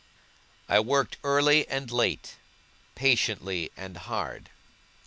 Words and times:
I 0.67 0.79
worked 0.79 1.17
early 1.23 1.67
and 1.67 1.91
late, 1.91 2.33
patiently 2.95 3.71
and 3.77 3.97
hard. 3.97 4.49